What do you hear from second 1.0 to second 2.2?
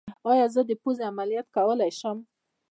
عملیات کولی شم؟